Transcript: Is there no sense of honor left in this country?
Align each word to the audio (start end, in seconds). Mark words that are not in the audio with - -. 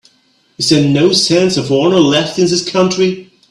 Is 0.57 0.71
there 0.71 0.83
no 0.83 1.11
sense 1.13 1.57
of 1.57 1.71
honor 1.71 1.99
left 1.99 2.39
in 2.39 2.45
this 2.47 2.67
country? 2.67 3.31